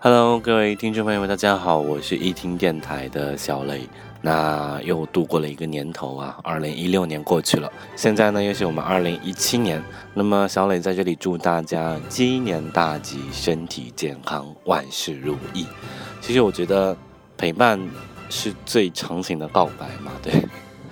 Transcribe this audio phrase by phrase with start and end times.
[0.00, 3.80] Hello，各位听众朋友们，大家好，我是一听电台的小雷。
[4.22, 9.82] 那又度过了一个年头啊，二零一六年过去了，现在呢又是我们二零一七年。
[10.14, 15.66] 那么小磊在这里祝大家鸡年大吉，身体健康，万事如意。
[16.20, 16.96] 其实我觉得
[17.36, 17.80] 陪伴
[18.30, 20.32] 是最长情的告白嘛，对。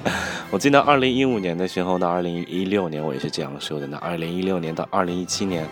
[0.51, 3.87] 我记得二零一五年的时候到二零一六年，我也是这样说的。
[3.87, 5.65] 那二零一六年到二零一七年。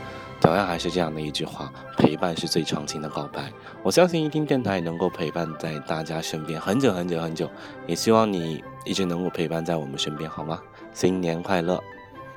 [0.45, 3.51] 同样还是这样的一句话，陪伴是最长情的告白。
[3.83, 7.49] 我相信一听电台能够陪伴在大家身边很久很久很久，
[7.87, 10.61] 也希望你一直能够陪伴在我们身边，好吗？
[10.93, 11.83] 新年快乐！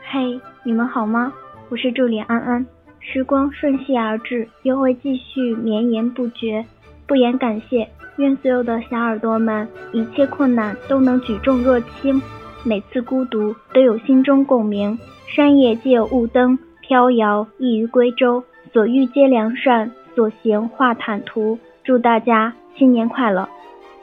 [0.09, 1.33] 嘿，你们好吗？
[1.67, 2.65] 我是助理安安。
[3.01, 6.65] 时光瞬息而至，又会继续绵延不绝。
[7.05, 12.21] 不言感谢，愿所有的小耳朵们，一切困难都能举重若轻，
[12.63, 14.97] 每次孤独都有心中共鸣。
[15.27, 16.57] 山野皆有雾灯。
[16.87, 21.59] 飘摇异于归舟，所遇皆良善，所行化坦途。
[21.83, 23.49] 祝大家新年快乐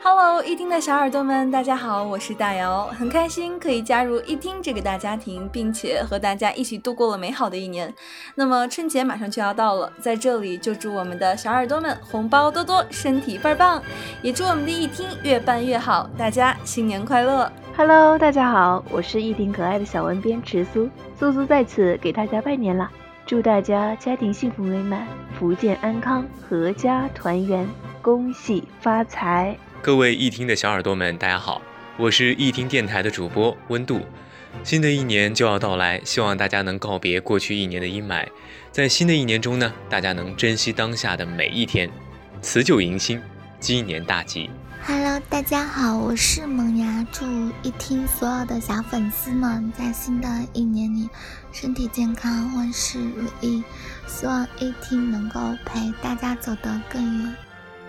[0.07, 7.91] ！Hello，一听的小耳朵们，大家好，我是大姚，很开心可以加入一听这个大家庭，并且和大家一起度过了美好的一年。
[8.35, 13.83] 那么春节马上就要到了，在这里就祝我们的小耳朵们红包多多，身体倍儿棒，
[14.21, 20.87] 也祝我们的一听越办越好，大家新年快乐！Hello，大家好，我是一听可爱的小文编池苏，
[21.19, 22.91] 苏苏在此给大家拜年了，
[23.25, 25.07] 祝大家家庭幸福美满，
[25.39, 27.67] 福建安康，阖家团圆，
[28.05, 29.57] 恭喜发财！
[29.81, 31.63] 各位一听的小耳朵们，大家好，
[31.97, 34.03] 我是一听电台的主播温度，
[34.63, 38.29] 新的一年就要到来，希望大家能告别过去一年的阴霾，
[38.71, 41.91] 在新的一年中呢，大家能珍惜当下的每一天，
[42.43, 43.23] 辞旧迎新，
[43.59, 44.51] 鸡年大吉。
[44.87, 47.07] Hello，大家好，我是萌芽。
[47.11, 47.25] 祝
[47.63, 51.09] 一听所有的小粉丝们在新的一年里
[51.53, 53.65] 身体健康，万事如意。
[54.07, 57.35] 希望一听能够陪大家走得更远。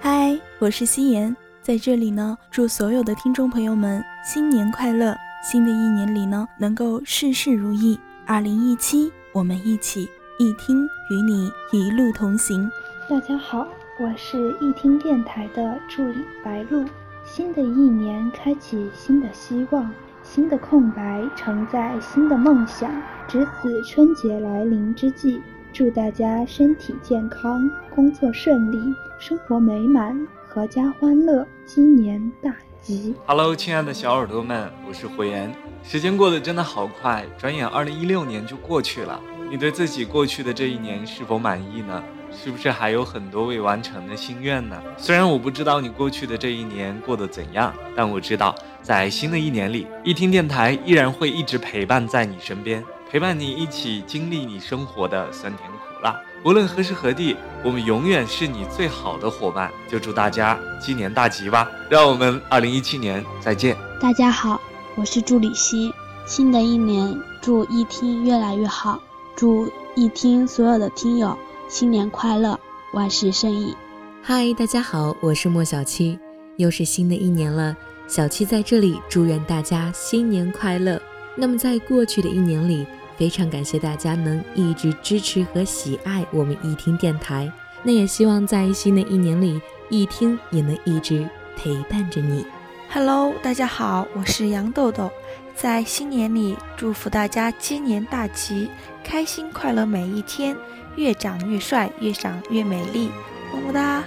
[0.07, 5.15] 嗨，我是夕颜，在这里呢，祝所有的听众朋友们新年快乐！
[5.41, 7.99] 新的一年里呢，能够事事如意。
[8.23, 10.07] 二零一七，我们一起
[10.37, 12.69] 一听与你一路同行。
[13.09, 13.67] 大家好。
[13.99, 16.85] 我是易听电台的助理白露。
[17.25, 19.91] 新的一年开启新的希望，
[20.21, 22.91] 新的空白承载新的梦想。
[23.27, 25.41] 值此春节来临之际，
[25.75, 28.77] 祝大家身体健康，工作顺利，
[29.19, 30.17] 生活美满，
[30.49, 33.13] 阖家欢乐，新年大吉。
[33.25, 35.53] Hello，亲爱的小耳朵们，我是胡言。
[35.83, 39.19] 时间过得真的好快，转眼二零一六年就过去了。
[39.49, 42.01] 你对自己过去的这一年是否满意呢？
[42.31, 44.81] 是不是还有很多未完成的心愿呢？
[44.95, 56.19] 虽然我不知道你过去的这一年过得怎样，但我知道在新的一年里，一听电台依然会一直陪伴在你身边，陪伴你一起经历你生活的酸甜苦辣。
[56.43, 59.71] 无论何时何地，我们永远是你最好的伙伴。
[59.89, 61.69] 就祝大家鸡年大吉吧！
[61.89, 63.75] 让我们二零一七年再见。
[64.01, 64.59] 大家好，
[64.95, 65.93] 我是助理希。
[66.25, 68.99] 新的一年，祝一听越来越好，
[69.35, 71.37] 祝一听所有的听友。
[71.67, 72.59] 新年快乐，
[72.93, 73.75] 万事胜意。
[74.21, 76.19] 嗨，大家好，我是莫小七，
[76.57, 77.75] 又是新的一年了。
[78.07, 81.01] 小七在这里祝愿大家新年快乐。
[81.35, 82.87] 那么在过去的一年里，
[83.17, 87.51] 非常感谢大家能一直支持和喜爱我们一听电台。
[87.83, 92.45] 那也希望在新的一年里，一听也能一直陪伴着你。
[92.89, 95.11] Hello，大家好，我是杨豆豆，
[95.53, 98.69] 在新年里祝福大家鸡年大吉，
[99.03, 100.55] 开心快乐每一天。
[100.95, 103.09] 越长越帅，越长越美丽，
[103.51, 104.01] 么么哒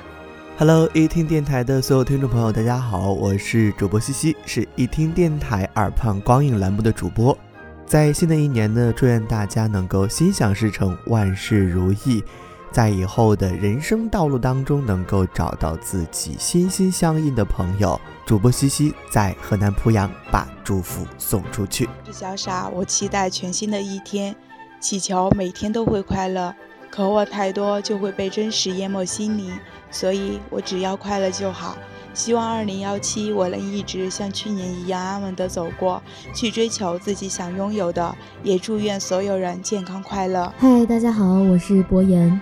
[0.59, 7.39] ！Hello，一听电台的所有听众朋友，大家好，我是主播西西，是一听电台耳畔光影栏目的主播。
[7.87, 12.25] 在新的一年呢，祝愿大家能够心想事成，万事如意，
[12.73, 18.01] 在以后的人生道路当中能够找到自己心心相印的朋友。
[18.27, 21.89] 主播西西在河南濮阳把祝福送出去。
[22.05, 24.35] 是小傻，我期待全新的一天，
[24.81, 26.53] 祈求每天都会快乐。
[26.91, 29.53] 渴望太多就会被真实淹没心灵，
[29.91, 31.77] 所以我只要快乐就好。
[32.15, 36.03] 希望二零幺七我能一直像去年一样安稳地走过
[36.35, 38.13] 去，追求自己想拥有的。
[38.43, 40.53] 也祝愿所有人健康快乐。
[40.59, 42.41] 嗨，大家好，我是博言。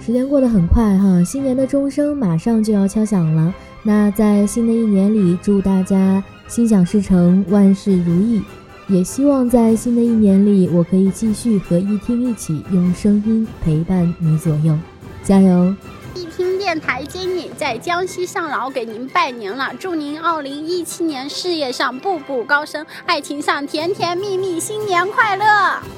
[0.00, 3.52] 时间过得很快哈，新年的钟声马上就要敲响了。
[3.82, 8.40] 那在新的一年里，祝大家心想事成，万事如意。
[8.88, 14.74] 也希望在新的一年里，我可以继续和一听一起用声音陪伴你左右，
[15.22, 15.74] 加油！
[16.14, 25.44] 一听电台今年在江西上饶给您拜年了，祝您二零一七年事业上步步高升，爱情上甜甜蜜蜜，新年快乐！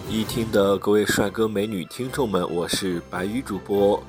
[0.09, 4.03] 一听的各位帅哥美女听众们，我是白鱼主播。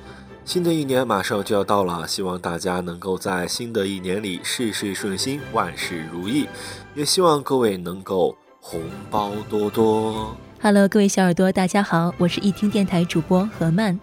[0.44, 6.48] 新的一年马上就要到了，希望大家能够在新的一年里事事顺心，万事如意。
[6.96, 8.80] 也希望各位能够红
[9.10, 10.36] 包多多。
[10.60, 13.98] Hello，各位小耳朵，大家好，我是一听电台主播何曼，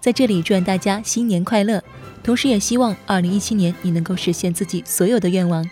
[0.00, 1.82] 在这里祝愿大家新年快乐，
[2.22, 5.66] 同时也希望二零一七年你能够实现自己所有的愿望。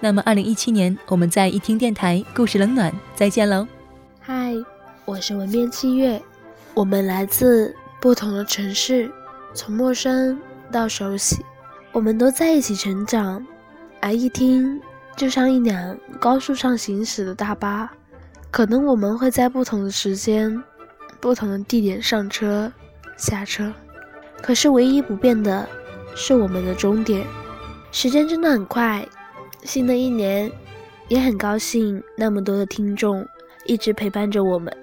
[0.00, 3.64] 那么二零一七年，我们在一听电台故事冷暖再见喽。
[4.18, 4.52] 嗨，
[5.04, 6.20] 我是文编七月，
[6.74, 9.08] 我们来自不同的城市。
[9.54, 10.36] 从陌生
[10.72, 11.36] 到熟悉，
[11.92, 13.46] 我们都在一起成长，
[14.00, 14.80] 而一听
[15.18, 17.90] 就像一辆高速上行驶的大巴，
[18.52, 20.62] 可能我们会在不同的时间、
[21.18, 22.72] 不同的地点上车、
[23.16, 23.72] 下车，
[24.40, 25.68] 可是唯一不变的
[26.14, 27.26] 是我们的终点。
[27.90, 29.04] 时间真的很快，
[29.64, 30.50] 新的一年
[31.08, 33.26] 也很高兴，那么多的听众
[33.66, 34.74] 一直陪伴着我们，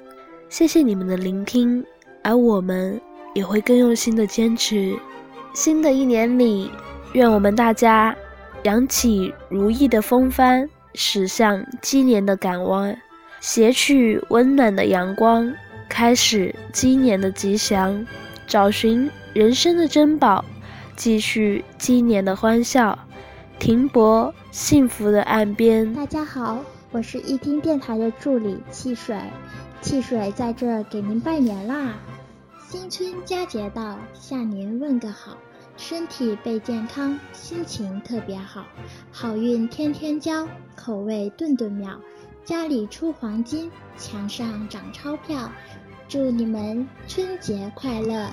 [0.49, 1.83] 谢谢你们的聆听，
[2.21, 3.01] 而我们。
[3.33, 4.97] 也会更用心的坚持。
[5.53, 6.71] 新的一年里，
[7.11, 8.15] 愿我们大家
[8.65, 12.99] 扬起如意的风帆，驶向今年的港湾，
[13.39, 15.53] 携去温暖的阳光，
[15.87, 18.03] 开始今年的吉祥，
[18.47, 20.43] 找寻人生的珍宝，
[20.95, 22.97] 继续今年的欢笑，
[23.59, 25.93] 停泊幸福的岸边。
[25.93, 26.59] 大家好，
[26.89, 29.15] 我是一听电台的助理汽水，
[29.79, 31.93] 汽水在这给您拜年啦！
[32.67, 35.37] 新春佳节到，向您问个好，
[35.77, 38.65] 身体倍健康，心情特别好，
[39.11, 41.99] 好运天天交，口味顿顿妙，
[42.45, 45.51] 家里出黄金，墙上长钞票，
[46.07, 48.29] 祝你们春节快乐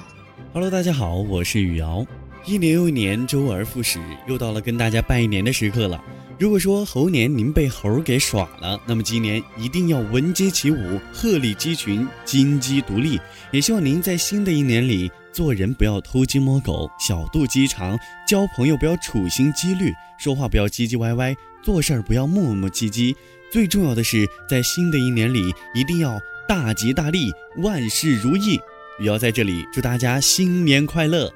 [0.52, 2.06] ！Hello，大家好，我是雨瑶，
[2.46, 3.98] 一年又一年，周而复始，
[4.28, 6.02] 又到了跟大家拜年的时刻了。
[6.38, 13.20] 如果说猴年您被猴给耍了，那么今年一定要闻鸡起舞，鹤立鸡群，金鸡独立。
[13.50, 17.96] 也希望您在新的一年里，做人不要偷鸡摸狗，小肚鸡肠；
[18.28, 23.16] 交朋友不要处心积虑，说话不要唧唧歪歪，做事儿不要磨磨唧唧。
[23.50, 28.60] 最重要的是，在新的一年里，一定要大吉大利，万事如意。
[28.98, 31.32] 雨瑶在这里祝大家新年快乐！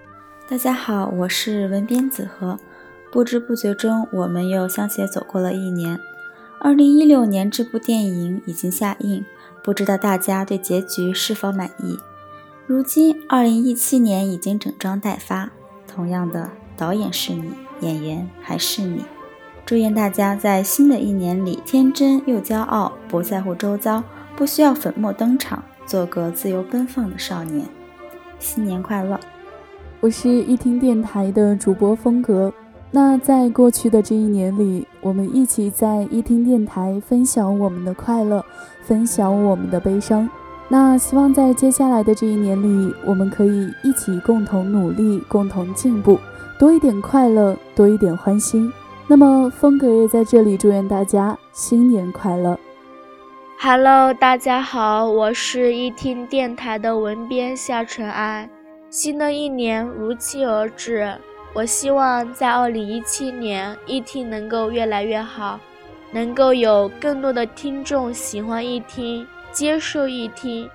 [0.48, 2.58] 大家好，我是文编子和。
[3.10, 5.98] 不知不觉中，我们又相携走过了一年。
[6.60, 9.24] 二零一六年这部电影已经下映，
[9.62, 11.98] 不知道大家对结局是否满意？
[12.68, 15.50] 如今二零一七年已经整装待发，
[15.86, 17.44] 同样的导演是你，
[17.78, 19.04] 演员还是你。
[19.64, 24.02] 祝愿大家在新的一年里天真又骄傲，不在乎周遭，
[24.34, 27.64] 不需要粉墨登场，做个自由奔放的少年。
[28.40, 29.20] 新年快乐！
[30.00, 32.52] 我是一听电台的主播风格。
[32.90, 38.44] 那在过去的这一年里，我们一起在一听电台分享我们的快乐，
[38.82, 40.28] 分享我们的悲伤。
[40.68, 46.18] 那希望在接下来的这一年里，我们可以一起共同努力，共同进步，
[46.58, 48.72] 多一点快乐，多一点欢心。
[49.06, 52.58] 那么，风格也在这里祝愿大家新年快乐。
[53.60, 58.50] Hello，大家好，我是一听电台的文编夏尘埃。
[58.90, 61.14] 新的一年如期而至。
[61.54, 65.58] 我希望在二零一七年，一听能够越来越好，
[66.10, 70.68] 能够有更多的听众喜欢一听，接受一听。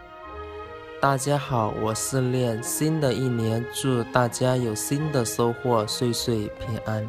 [0.99, 2.59] 大家好，我是恋。
[2.63, 7.07] 新的一年，祝大家有新的收获，岁岁平安。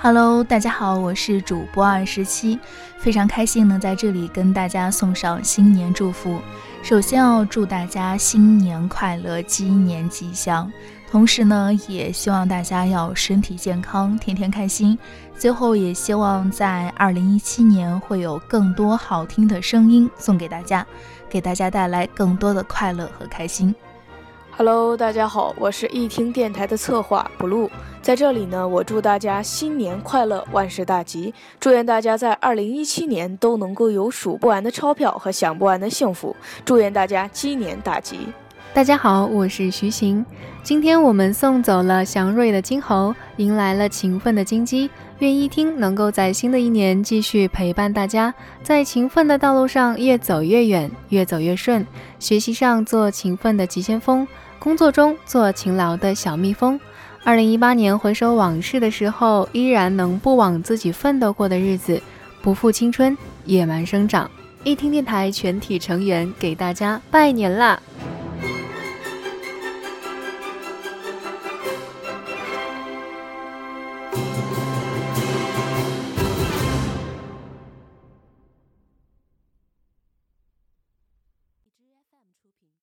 [0.00, 2.58] Hello，大家好，我是主播二十七，
[2.98, 6.40] 非常开心能在这里跟大家送上新年祝福。
[6.82, 10.68] 首先要祝大家新年快乐，鸡年吉祥。
[11.10, 14.96] 同时呢，也希望大家要身体健康，天天开心。
[15.36, 20.86] 最后，也希望在二零一七年会有更多好听的声音送给大家，
[21.28, 23.74] 给大家带来更多的快乐和开心。
[24.56, 27.68] Hello，大家好，我是一听电台的策划 blue，
[28.00, 38.28] 在这里呢，我祝大家新年快乐，万事大吉，祝愿大家在二零一七年都能够有数不完的钞票和享不完的幸福，祝愿大家鸡年大吉。
[38.72, 40.24] 大家好，我是徐行。
[40.62, 44.88] 今天我们送走了祥瑞的金猴，迎来了勤奋的金鸡。
[45.18, 51.84] 愿一听能够在新的一年继续陪伴大家，在勤奋的道路上越走越远，越走越顺。
[52.20, 54.26] 学习上做勤奋的急先锋，
[54.60, 56.80] 工作中做勤劳的小蜜蜂。
[57.24, 62.00] 二零一八年回首往事的时候，依然能不枉自己奋斗过的日子，
[62.40, 64.30] 不负青春，野蛮生长。
[64.62, 67.80] 一听电台全体成员给大家拜年啦！